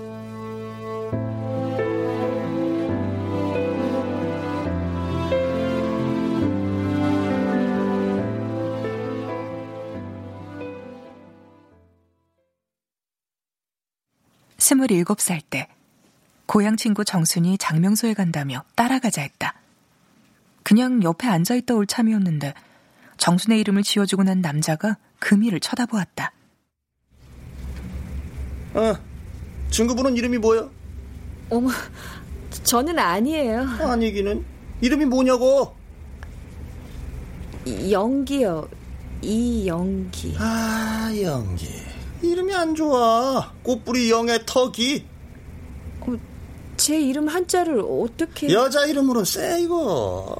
[14.58, 15.68] 스물일곱 살 때,
[16.52, 19.54] 고향 친구 정순이 장명소에 간다며 따라가자 했다.
[20.62, 22.52] 그냥 옆에 앉아있다 올 참이었는데,
[23.16, 26.30] 정순의 이름을 지어주고 난 남자가 금이를 쳐다보았다.
[28.74, 29.00] 아,
[29.70, 30.68] 친구분은 이름이 뭐야?
[31.48, 31.70] 어머,
[32.64, 33.62] 저는 아니에요.
[33.62, 34.44] 아니기는.
[34.82, 35.74] 이름이 뭐냐고?
[37.66, 38.68] 연기요.
[39.22, 40.36] 이연기.
[40.38, 41.66] 아, 연기.
[42.20, 43.54] 이름이 안 좋아.
[43.62, 45.11] 꽃뿌리 영의 턱이.
[46.82, 48.52] 어, 제 이름 한자를 어떻게.
[48.52, 50.36] 여자 이름으로 쎄, 이거.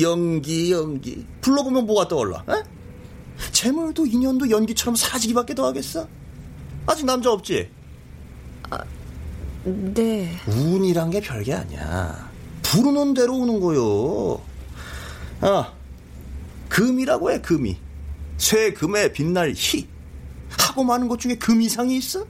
[0.00, 1.26] 연기, 연기.
[1.40, 2.44] 불러보면 뭐가 떠올라?
[2.48, 2.62] 에?
[3.50, 6.06] 재물도 인연도 연기처럼 사지기밖에 더 하겠어?
[6.86, 7.68] 아직 남자 없지?
[8.70, 8.78] 아,
[9.64, 10.36] 네.
[10.46, 12.30] 운이란 게 별게 아니야.
[12.62, 14.40] 부르는 대로 오는 거요.
[15.40, 15.72] 아,
[16.68, 17.76] 금이라고 해, 금이.
[18.38, 19.88] 쇠 금에 빛날 희.
[20.50, 22.24] 하고 많은 것 중에 금 이상이 있어?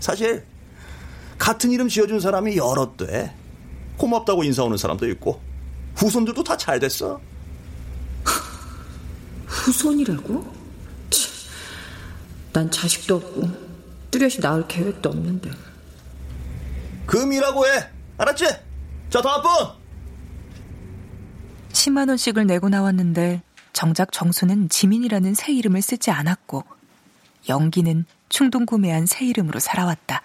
[0.00, 0.44] 사실
[1.40, 3.34] 같은 이름 지어준 사람이 여럿 돼.
[3.96, 5.40] 고맙다고 인사 오는 사람도 있고
[5.96, 7.18] 후손들도 다 잘 됐어.
[9.46, 10.60] 후손이라고?
[12.52, 13.48] 난 자식도 없고
[14.10, 15.50] 뚜렷이 낳을 계획도 없는데.
[17.06, 17.88] 금이라고 해.
[18.18, 18.44] 알았지?
[19.08, 19.50] 자, 다음 분.
[21.72, 26.64] 10만 원씩을 내고 나왔는데 정작 정수는 지민이라는 새 이름을 쓰지 않았고
[27.48, 30.22] 연기는 충동 구매한 새 이름으로 살아왔다.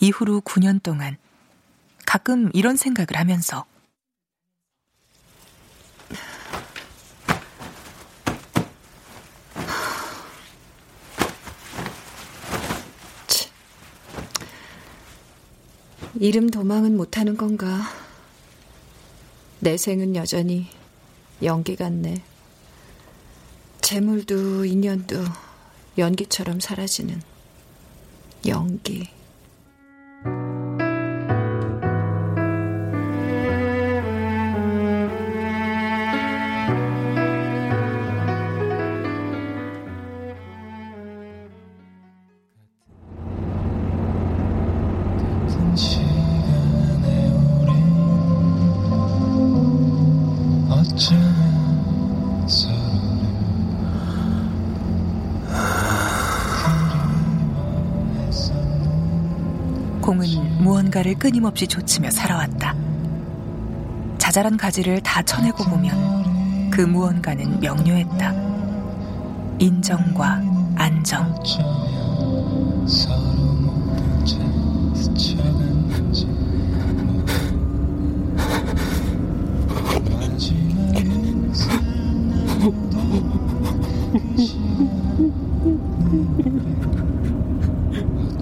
[0.00, 1.16] 이후로 9년 동안
[2.06, 3.64] 가끔 이런 생각을 하면서
[16.20, 17.82] 이름 도망은 못하는 건가?
[19.58, 20.68] 내 생은 여전히
[21.42, 22.22] 연기 같네.
[23.80, 25.16] 재물도 인연도
[25.98, 27.20] 연기처럼 사라지는
[28.46, 29.10] 연기.
[61.04, 62.74] 무언가를 끊임없이 조치며 살아왔다.
[64.18, 68.32] 자잘한 가지를 다 쳐내고 보면 그 무언가는 명료했다.
[69.58, 70.42] 인정과
[70.76, 71.34] 안정.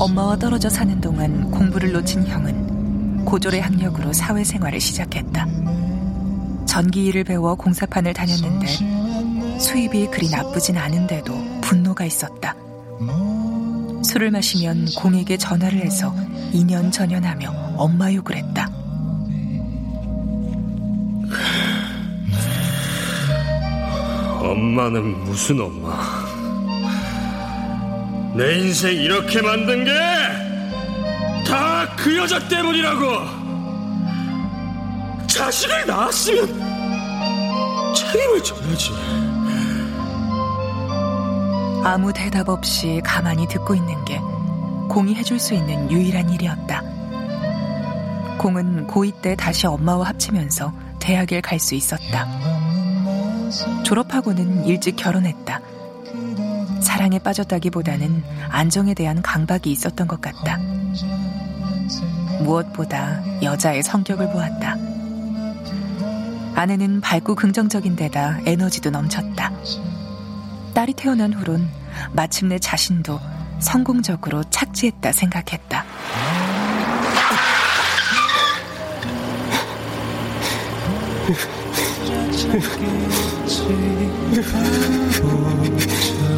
[0.02, 5.46] 엄마와 떨어져 사는 동안 공부를 놓친 형은 고졸의 학력으로 사회생활을 시작했다.
[6.66, 12.56] 전기 일을 배워 공사판을 다녔는데 수입이 그리 나쁘진 않은데도 분노가 있었다.
[14.04, 16.12] 술을 마시면 공에게 전화를 해서
[16.52, 18.68] 인연전연하며 엄마 욕을 했다.
[24.40, 26.21] 엄마는 무슨 엄마?
[28.34, 29.90] 내 인생 이렇게 만든 게
[31.44, 33.06] 다 그 여자 때문이라고!
[35.26, 36.46] 자식을 낳았으면
[37.94, 38.90] 책임을 져야지.
[41.84, 44.18] 아무 대답 없이 가만히 듣고 있는 게
[44.88, 46.82] 공이 해줄 수 있는 유일한 일이었다.
[48.38, 52.26] 공은 고2 때 다시 엄마와 합치면서 대학을 갈수 있었다.
[53.84, 55.60] 졸업하고는 일찍 결혼했다.
[57.02, 60.58] 사랑에 빠졌다기보다는 안정에 대한 강박이 있었던 것 같다.
[62.44, 64.76] 무엇보다 여자의 성격을 보았다.
[66.54, 69.50] 아내는 밝고 긍정적인 데다 에너지도 넘쳤다.
[70.74, 71.68] 딸이 태어난 후론
[72.12, 73.18] 마침내 자신도
[73.58, 75.84] 성공적으로 착지했다 생각했다.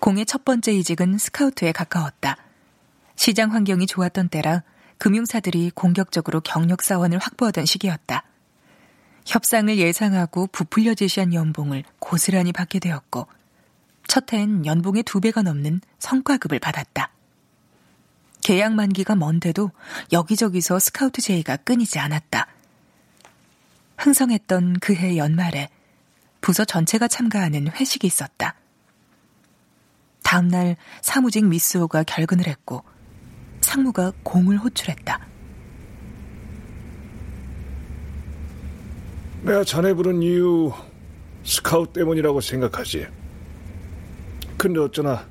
[0.07, 2.37] 공의 첫 번째 이직은 스카우트에 가까웠다.
[3.17, 4.63] 시장 환경이 좋았던 때라
[4.99, 8.23] 금융사들이 공격적으로 경력 사원을 확보하던 시기였다.
[9.25, 13.27] 협상을 예상하고 부풀려 제시한 연봉을 고스란히 받게 되었고
[14.07, 17.11] 첫 해엔 연봉의 두 배가 넘는 성과급을 받았다.
[18.47, 19.71] 계약 만기가 먼데도
[20.13, 22.47] 여기저기서 스카우트 제의가 끊이지 않았다.
[23.97, 25.67] 흥성했던 그해 연말에
[26.39, 28.55] 부서 전체가 참가하는 회식이 있었다.
[30.23, 32.85] 다음날 사무직 미스오가 결근을 했고
[33.59, 35.27] 상무가 공을 호출했다.
[39.41, 40.71] 내가 자네 부른 이유
[41.43, 43.07] 스카우트 때문이라고 생각하지.
[44.57, 45.27] 근데 어쩌나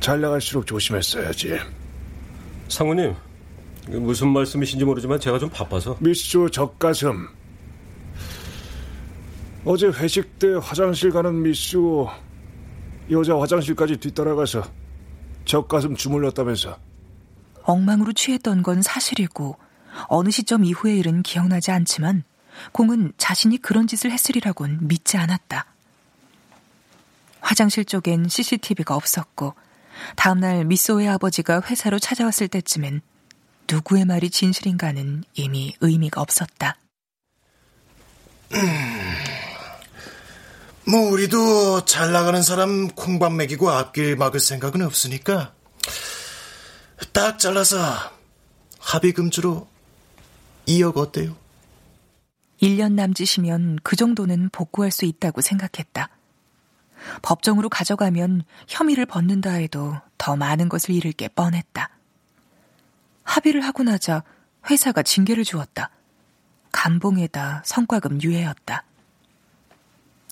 [0.00, 1.58] 잘 나갈수록 조심했어야지.
[2.68, 3.14] 상무님,
[3.88, 5.96] 무슨 말씀이신지 모르지만 제가 좀 바빠서.
[6.00, 7.28] 미스조 젖가슴.
[9.64, 12.08] 어제 회식 때 화장실 가는 미스조
[13.10, 14.64] 여자 화장실까지 뒤따라가서
[15.44, 16.78] 젖가슴 주물렀다면서.
[17.62, 19.56] 엉망으로 취했던 건 사실이고
[20.08, 22.22] 어느 시점 이후의 일은 기억나지 않지만
[22.72, 25.66] 공은 자신이 그런 짓을 했으리라곤 믿지 않았다.
[27.40, 29.54] 화장실 쪽엔 CCTV가 없었고
[30.16, 33.00] 다음날 미소의 아버지가 회사로 찾아왔을 때쯤엔
[33.70, 36.76] 누구의 말이 진실인가는 이미 의미가 없었다.
[40.88, 45.52] 뭐 우리도 잘 나가는 사람 콩밥 먹이고 앞길 막을 생각은 없으니까
[47.12, 47.76] 딱 잘라서
[48.78, 49.66] 합의금주로
[50.68, 51.36] 2억 어때요?
[52.62, 56.15] 1년 남짓이면 그 정도는 복구할 수 있다고 생각했다.
[57.22, 61.90] 법정으로 가져가면 혐의를 벗는다 해도 더 많은 것을 잃을 게 뻔했다.
[63.24, 64.22] 합의를 하고 나자
[64.70, 65.90] 회사가 징계를 주었다.
[66.72, 68.84] 감봉에다 성과금 유예였다.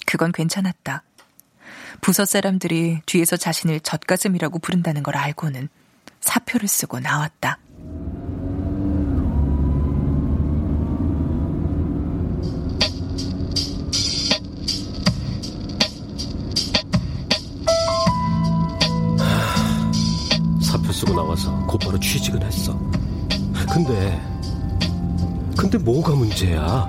[0.06, 1.02] 그건 괜찮았다.
[2.00, 5.68] 부서 사람들이 뒤에서 자신을 젖가슴이라고 부른다는 걸 알고는
[6.20, 7.58] 사표를 쓰고 나왔다.
[20.94, 22.78] 쓰고 나와서 곧바로 취직은 했어.
[23.72, 24.20] 근데
[25.56, 26.88] 근데 뭐가 문제야?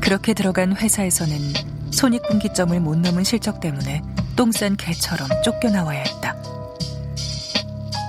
[0.00, 1.36] 그렇게 들어간 회사에서는
[1.92, 4.02] 손익분기점을 못 넘은 실적 때문에
[4.36, 6.34] 똥싼 개처럼 쫓겨나와야 했다.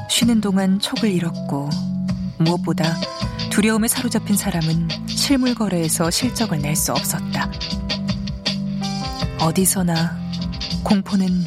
[0.09, 1.69] 쉬는 동안 촉을 잃었고
[2.39, 2.95] 무엇보다
[3.51, 7.51] 두려움에 사로잡힌 사람은 실물 거래에서 실적을 낼 수 없었다.
[9.41, 10.17] 어디서나
[10.83, 11.43] 공포는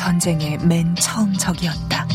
[0.00, 2.08] 전쟁의 맨 처음 적이었다.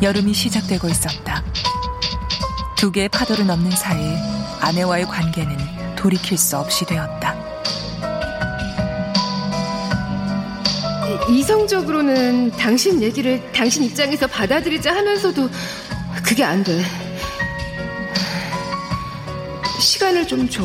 [0.00, 1.42] 여름이 시작되고 있었다.
[2.74, 4.16] 두 개의 파도를 넘는 사이
[4.62, 7.37] 아내와의 관계는 돌이킬 수 없이 되었다.
[11.28, 15.48] 이성적으로는 당신 얘기를 당신 입장에서 받아들이자 하면서도
[16.24, 16.82] 그게 안 돼.
[19.80, 20.64] 시간을 좀 줘.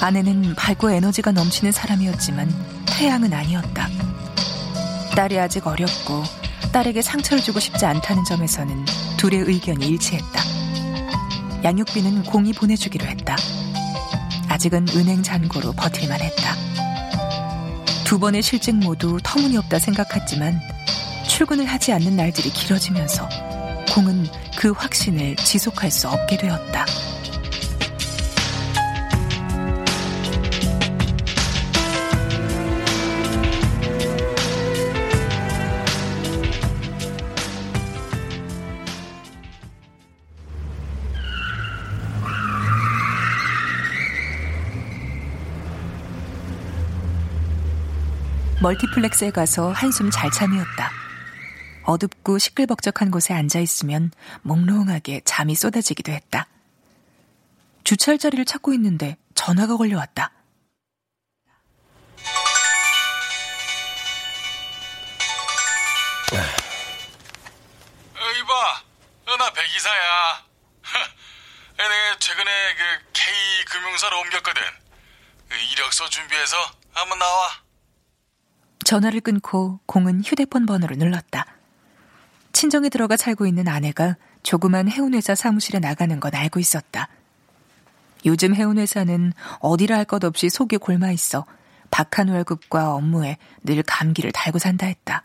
[0.00, 2.52] 아내는 밝고 에너지가 넘치는 사람이었지만
[2.86, 3.88] 태양은 아니었다.
[5.14, 6.22] 딸이 아직 어렸고
[6.72, 8.84] 딸에게 상처를 주고 싶지 않다는 점에서는
[9.16, 10.42] 둘의 의견이 일치했다.
[11.62, 13.36] 양육비는 공이 보내주기로 했다.
[14.48, 16.69] 아직은 은행 잔고로 버틸만 했다.
[18.10, 20.60] 두 번의 실직 모두 터무니없다 생각했지만
[21.28, 23.28] 출근을 하지 않는 날들이 길어지면서
[23.94, 24.26] 공은
[24.58, 26.86] 그 확신을 지속할 수 없게 되었다.
[48.70, 50.92] 멀티플렉스에 가서 한숨 잘 참이었다.
[51.84, 54.12] 어둡고 시끌벅적한 곳에 앉아 있으면
[54.42, 56.46] 몽롱하게 잠이 쏟아지기도 했다.
[57.82, 60.30] 주차할 자리를 찾고 있는데 전화가 걸려왔다.
[68.14, 68.82] 어, 이봐,
[69.32, 70.44] 어, 나 백이사야.
[71.76, 74.62] 내가 최근에 그 K 금융사로 옮겼거든.
[75.48, 76.56] 그 이력서 준비해서
[76.92, 77.69] 한번 나와.
[78.84, 81.46] 전화를 끊고 공은 휴대폰 번호를 눌렀다.
[82.52, 87.08] 친정에 들어가 살고 있는 아내가 조그만 해운회사 사무실에 나가는 건 알고 있었다.
[88.26, 91.46] 요즘 해운회사는 어디라 할 것 없이 속이 골마 있어
[91.90, 95.24] 박한 월급과 업무에 늘 감기를 달고 산다 했다.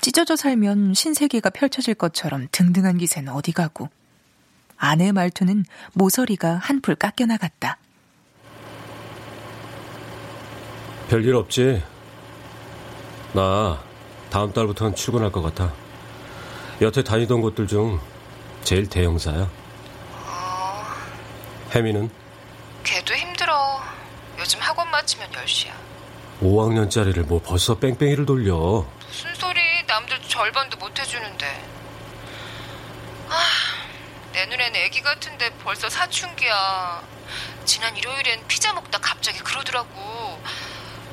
[0.00, 3.88] 찢어져 살면 신세계가 펼쳐질 것처럼 등등한 기세는 어디 가고
[4.76, 5.64] 아내의 말투는
[5.94, 7.78] 모서리가 한풀 깎여나갔다.
[11.10, 11.82] 별일 없지?
[13.32, 13.82] 나
[14.30, 15.72] 다음 달부터는 출근할 것 같아.
[16.80, 18.00] 여태 다니던 곳들 중
[18.62, 19.48] 제일 대형사야.
[21.74, 22.10] 혜미는
[22.84, 23.80] 걔도 힘들어.
[24.38, 25.70] 요즘 학원 마치면 10시야.
[26.40, 28.86] 5학년짜리를 뭐 벌써 뺑뺑이를 돌려.
[29.06, 29.60] 무슨 소리?
[29.86, 31.64] 남들 절반도 못 해주는데.
[33.28, 33.34] 아,
[34.32, 37.02] 내 눈엔 애기 같은데 벌써 사춘기야.
[37.64, 40.40] 지난 일요일엔 피자 먹다 갑자기 그러더라고.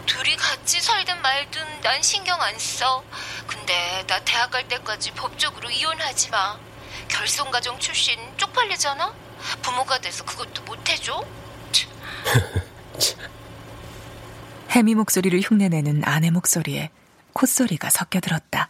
[0.06, 3.04] 둘이 같이 살든 말든 난 신경 안 써.
[3.48, 6.58] 근데 나 대학 갈 때까지 법적으로 이혼하지 마.
[7.08, 9.14] 결손 가정 출신 쪽팔리잖아?
[9.62, 11.24] 부모가 돼서 그것도 못 해줘?
[14.72, 16.90] 해미 목소리를 흉내내는 아내 목소리에
[17.34, 18.70] 콧소리가 섞여 들었다.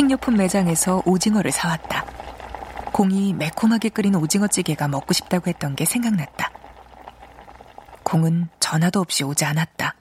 [0.00, 2.06] 식료품 매장에서 오징어를 사왔다.
[2.90, 6.50] 공이 매콤하게 끓인 오징어찌개가 먹고 싶다고 했던 게 생각났다.
[8.02, 9.94] 공은 전화도 없이 오지 않았다.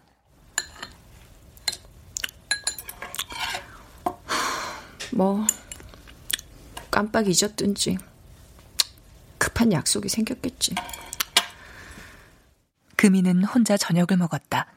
[5.12, 5.46] 뭐
[6.90, 7.98] 깜빡 잊었든지
[9.38, 10.76] 급한 약속이 생겼겠지.
[12.96, 14.68] 금이는 혼자 저녁을 먹었다.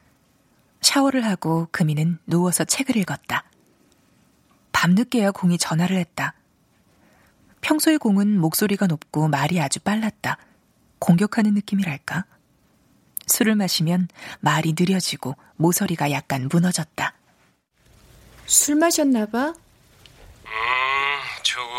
[0.81, 3.45] 샤워를 하고 금이는 누워서 책을 읽었다.
[4.87, 6.33] 밤늦게야 공이 전화를 했다.
[7.61, 10.37] 평소의 공은 목소리가 높고 말이 아주 빨랐다.
[10.99, 12.25] 공격하는 느낌이랄까?
[13.27, 14.09] 술을 마시면
[14.41, 17.13] 말이 느려지고 모서리가 약간 무너졌다.
[18.45, 19.53] 술 마셨나 봐?
[20.43, 20.51] 음,
[21.43, 21.71] 조금.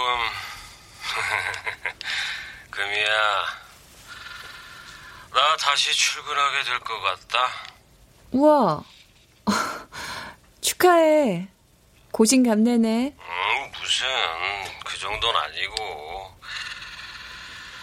[2.71, 3.45] 금이야,
[5.35, 7.39] 나 다시 출근하게 될 것 같다.
[8.33, 8.83] 우와,
[10.63, 11.49] 축하해.
[12.15, 13.17] 고진감래네.
[13.19, 14.07] 음, 무슨
[14.85, 16.39] 그 정도는 아니고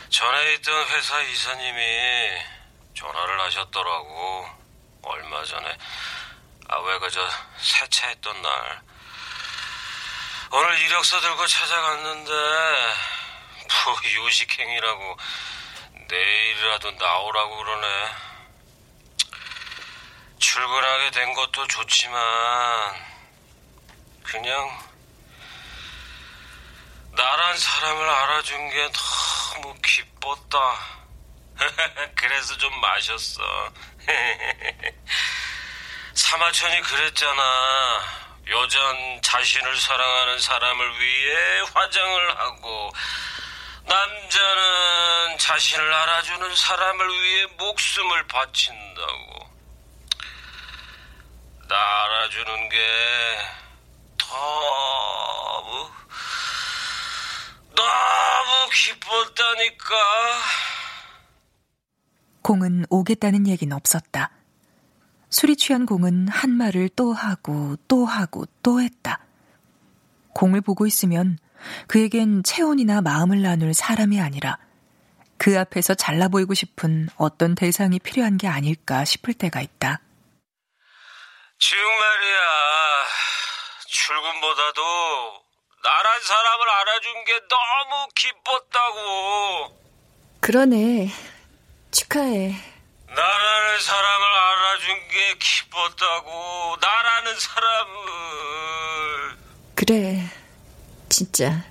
[0.07, 2.41] 전에 있던 회사 이사님이
[2.93, 4.49] 전화를 하셨더라고.
[5.01, 5.77] 얼마 전에
[6.69, 7.19] 아왜 그저
[7.57, 8.81] 세차했던 날
[10.53, 15.17] 오늘 이력서 들고 찾아갔는데 뭐 요식행위라고
[16.09, 18.07] 내일이라도 나오라고 그러네.
[20.39, 23.10] 출근하게 된 것도 좋지만
[24.23, 24.91] 그냥
[27.11, 30.57] 나란 사람을 알아준 게 너무 기뻤다.
[32.15, 33.41] 그래서 좀 마셨어.
[36.13, 38.21] 사마천이 그랬잖아.
[38.49, 42.91] 여잔 자신을 사랑하는 사람을 위해 화장을 하고
[43.83, 49.51] 남자는 자신을 알아주는 사람을 위해 목숨을 바친다고.
[51.67, 53.37] 나 알아주는 게
[54.31, 55.89] 너무
[57.75, 59.95] 너무 기뻤다니까.
[62.41, 64.31] 공은 오겠다는 얘기는 없었다.
[65.29, 69.19] 술이 취한 공은 한 말을 또 하고 또 하고 또 했다.
[70.33, 71.37] 공을 보고 있으면
[71.87, 74.57] 그에겐 체온이나 마음을 나눌 사람이 아니라
[75.37, 80.01] 그 앞에서 잘나 보이고 싶은 어떤 대상이 필요한 게 아닐까 싶을 때가 있다.
[81.59, 82.41] 지금 말이야.
[83.91, 84.81] 출근보다도
[85.83, 89.81] 나란 사람을 알아준 게 너무 기뻤다고.
[90.39, 91.09] 그러네.
[91.91, 92.55] 축하해.
[93.07, 96.77] 나라는 사람을 알아준 게 기뻤다고.
[96.79, 97.91] 나라는 사람을.
[99.75, 100.23] 그래.
[101.09, 101.65] 진짜.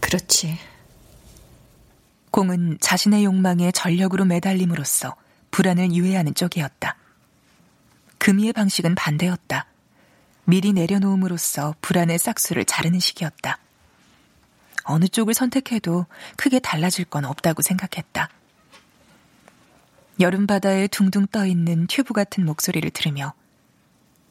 [0.00, 0.58] 그렇지.
[2.30, 5.14] 공은 자신의 욕망에 전력으로 매달림으로써
[5.50, 6.96] 불안을 유해하는 쪽이었다.
[8.18, 9.67] 금이의 방식은 반대였다.
[10.48, 13.58] 미리 내려놓음으로써 불안의 싹수를 자르는 식이었다.
[14.84, 16.06] 어느 쪽을 선택해도
[16.38, 18.30] 크게 달라질 건 없다고 생각했다.
[20.18, 23.34] 여름바다에 둥둥 떠 있는 튜브 같은 목소리를 들으며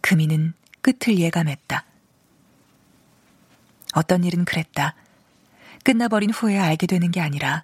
[0.02, 1.86] 금이는 끝을 예감했다.
[3.94, 4.96] 어떤 일은 그랬다.
[5.84, 7.64] 끝나버린 후에 알게 되는 게 아니라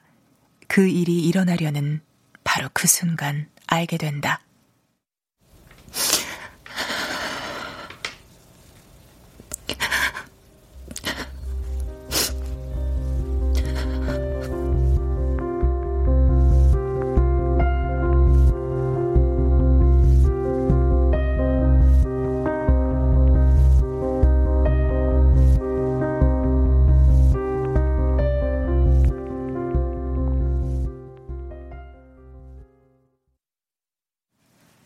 [0.67, 2.01] 그 일이 일어나려는
[2.43, 4.41] 바로 그 순간 알게 된다.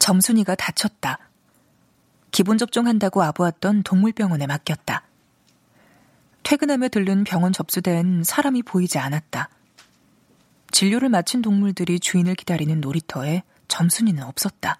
[0.07, 1.19] 점순이가 다쳤다.
[2.31, 5.03] 기본 접종한다고 아부았던 동물병원에 맡겼다.
[6.43, 9.49] 퇴근하며 들른 병원 접수대엔 사람이 보이지 않았다.
[10.71, 14.79] 진료를 마친 동물들이 주인을 기다리는 놀이터에 점순이는 없었다.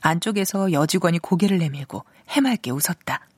[0.00, 3.28] 안쪽에서 여직원이 고개를 내밀고 해맑게 웃었다.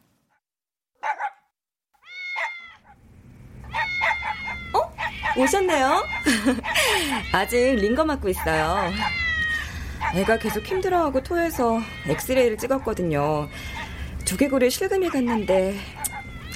[4.72, 5.36] 어?
[5.36, 6.04] 오셨네요?
[7.34, 8.92] 아직 링거 맞고 있어요.
[10.14, 13.48] 애가 계속 힘들어하고 토해서 엑스레이를 찍었거든요.
[14.24, 15.76] 두개골에 실금이 갔는데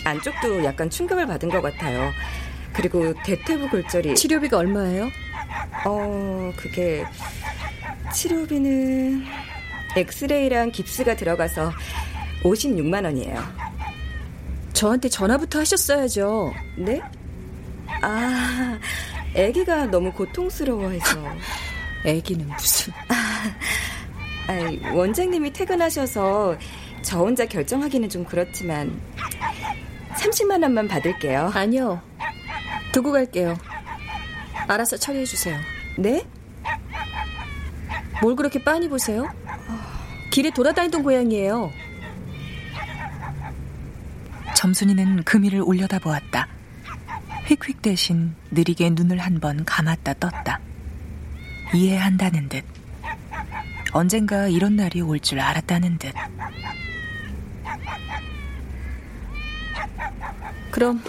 [0.05, 2.11] 안쪽도 약간 충격을 받은 것 같아요.
[2.73, 5.09] 그리고 대퇴부 골절이 치료비가 얼마예요?
[5.85, 7.05] 어, 그게
[8.13, 9.25] 치료비는
[9.97, 11.73] 엑스레이랑 깁스가 들어가서
[12.43, 13.43] 56만 원이에요.
[14.73, 16.55] 저한테 전화부터 하셨어야죠.
[16.77, 17.03] 네?
[18.01, 18.79] 아,
[19.37, 21.21] 아기가 너무 고통스러워해서.
[22.07, 22.93] 아기는 무슨?
[24.49, 26.57] 아이, 원장님이 퇴근하셔서
[27.03, 29.01] 저 혼자 결정하기는 좀 그렇지만
[30.15, 31.51] 30만 원만 받을게요.
[31.55, 32.01] 아니요.
[32.93, 33.57] 두고 갈게요.
[34.67, 35.59] 알아서 처리해 주세요.
[35.97, 36.27] 네?
[38.21, 39.29] 뭘 그렇게 빤히 보세요?
[40.31, 41.71] 길에 돌아다니던 고양이에요.
[44.57, 46.49] 점순이는 금이를 올려다보았다.
[47.47, 50.61] 휙휙 대신 느리게 눈을 한 번 감았다 떴다.
[51.73, 52.65] 이해한다는 듯.
[53.99, 56.13] 언젠가 이런 날이 올 줄 알았다는 듯.
[60.71, 61.03] 그럼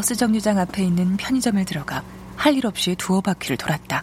[0.00, 2.02] 버스 정류장 앞에 있는 편의점을 들어가
[2.34, 4.02] 할 일 없이 두어 바퀴를 돌았다.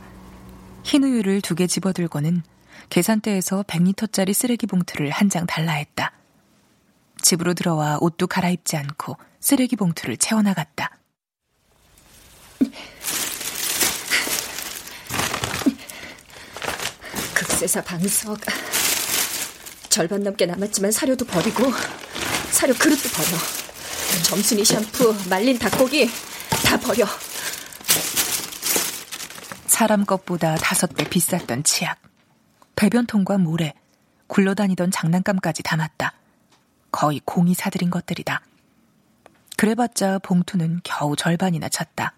[0.84, 2.44] 흰 우유를 두 개 집어들고는
[2.92, 6.12] 계산대에서 100리터짜리 쓰레기 봉투를 한 장 달라 했다.
[7.24, 11.00] 집으로 들어와 옷도 갈아입지 않고 쓰레기 봉투를 채워나갔다.
[17.34, 18.40] 극세사 방석
[19.90, 21.64] 절반 넘게 남았지만 사료도 버리고
[22.52, 23.67] 사료 그릇도 버려
[24.24, 26.10] 점순이 샴푸 말린 닭고기
[26.66, 27.06] 다 버려.
[29.66, 32.02] 사람 것보다 다섯 배 비쌌던 치약.
[32.76, 33.74] 배변통과 모래
[34.28, 36.14] 굴러다니던 장난감까지 담았다.
[36.92, 38.42] 거의 공이 사들인 것들이다.
[39.58, 42.14] 그래봤자 봉투는 겨우 절반이나 찼다.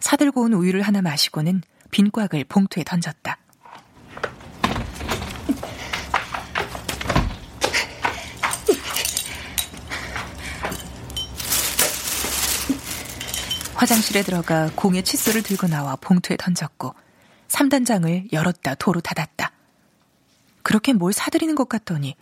[0.00, 3.38] 사들고 온 우유를 하나 마시고는 빈 꽉을 봉투에 던졌다
[13.74, 16.94] 화장실에 들어가 공의 칫솔을 들고 나와 봉투에 던졌고
[17.48, 19.52] 3단장을 열었다 도로 닫았다.
[20.62, 22.16] 그렇게 뭘 사들이는 것 같더니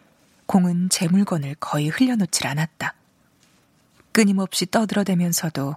[0.47, 2.95] 공은 제 물건을 거의 흘려놓질 않았다.
[4.13, 5.77] 끊임없이 떠들어대면서도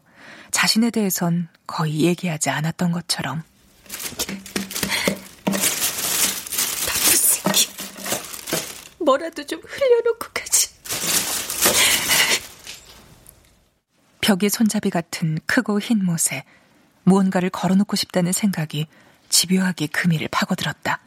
[0.51, 3.43] 자신에 대해선 거의 얘기하지 않았던 것처럼.
[6.85, 7.69] 나쁜 새끼.
[8.99, 10.69] 뭐라도 좀 흘려놓고 가지.
[14.25, 16.45] 벽의 손잡이 같은 크고 흰 못에
[17.03, 18.87] 무언가를 걸어놓고 싶다는 생각이
[19.29, 20.99] 집요하게 금이를 파고들었다.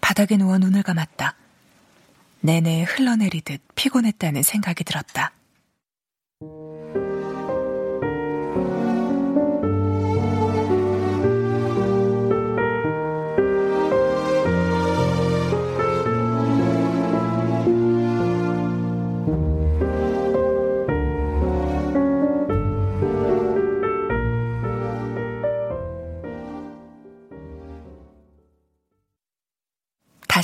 [0.00, 1.36] 바닥에 누워 눈을 감았다.
[2.40, 5.30] 내내 흘러내리듯 피곤했다는 생각이 들었다.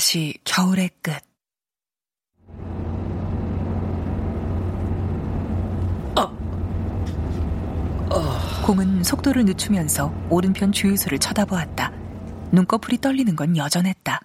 [0.01, 1.13] 다시 겨울의 끝.
[8.65, 11.91] 공은 속도를 늦추면서 오른편 주유소를 쳐다보았다.
[12.51, 14.19] 눈꺼풀이 떨리는 건 여전했다.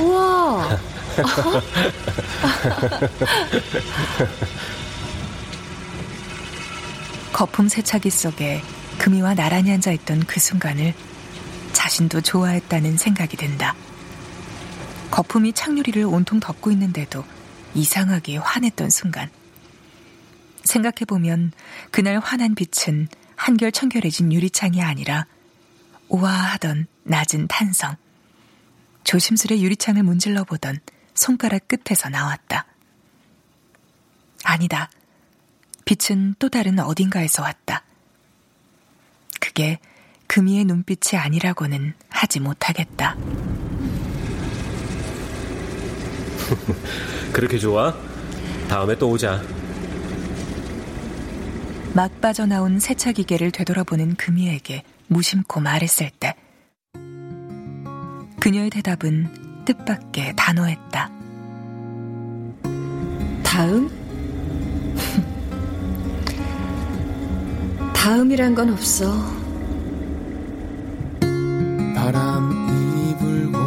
[0.00, 0.78] 우와.
[7.32, 8.60] 거품 세차기 속에
[8.98, 10.92] 금이와 나란히 앉아있던 그 순간을
[11.88, 13.74] 자신도 좋아했다는 생각이 든다.
[15.10, 17.24] 거품이 창유리를 온통 덮고 있는데도
[17.74, 19.30] 이상하게 환했던 순간.
[20.64, 21.52] 생각해보면
[21.90, 25.24] 그날 환한 빛은 한결 청결해진 유리창이 아니라
[26.08, 27.96] 우아하던 낮은 탄성.
[29.04, 30.80] 조심스레 유리창을 문질러 보던
[31.14, 32.66] 손가락 끝에서 나왔다.
[34.44, 34.90] 아니다.
[35.86, 37.82] 빛은 또 다른 어딘가에서 왔다.
[39.40, 39.78] 그게
[40.28, 43.16] 금이의 눈빛이 아니라고는 하지 못하겠다.
[47.32, 47.94] 그렇게 좋아?
[48.68, 49.42] 다음에 또 오자.
[51.94, 56.34] 막 빠져나온 세차 기계를 되돌아보는 금이에게 무심코 말했을 때
[58.40, 61.10] 그녀의 대답은 뜻밖의 단호했다.
[63.42, 63.90] 다음?
[67.94, 69.47] 다음이란 건 없어.
[71.98, 73.58] 바람이 불고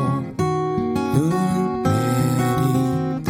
[1.13, 3.27] 눈 내리던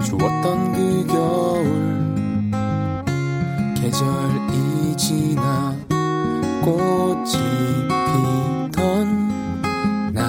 [0.00, 1.66] 추웠던 그 겨울
[3.74, 5.76] 계절이 지나
[6.64, 7.32] 꽃이
[8.06, 8.78] 피던
[10.14, 10.20] 날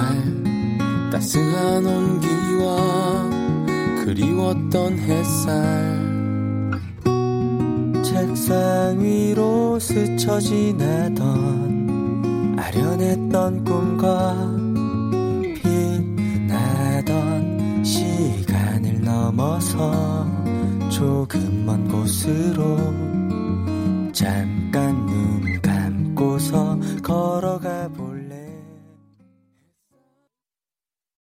[1.12, 3.30] 따스한 온기와
[4.04, 5.54] 그리웠던 햇살
[8.02, 11.69] 책상 위로 스쳐 지나던
[12.70, 14.36] 아련했던 꿈과
[15.60, 20.24] 빛나던 시간을 넘어서
[20.88, 22.76] 조금 먼 곳으로
[24.12, 27.99] 잠깐 눈 감고서 걸어가 보